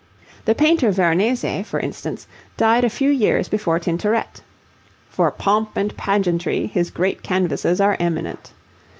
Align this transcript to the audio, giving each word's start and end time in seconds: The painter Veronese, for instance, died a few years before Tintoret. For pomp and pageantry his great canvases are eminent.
The 0.45 0.55
painter 0.55 0.89
Veronese, 0.89 1.63
for 1.63 1.79
instance, 1.79 2.25
died 2.57 2.83
a 2.83 2.89
few 2.89 3.11
years 3.11 3.47
before 3.47 3.77
Tintoret. 3.79 4.41
For 5.11 5.29
pomp 5.29 5.77
and 5.77 5.95
pageantry 5.95 6.65
his 6.65 6.89
great 6.89 7.21
canvases 7.21 7.79
are 7.79 7.95
eminent. 7.99 8.51